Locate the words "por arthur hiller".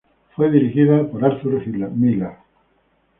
1.07-2.31